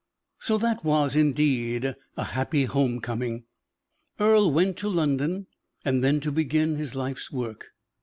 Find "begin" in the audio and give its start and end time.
6.31-6.75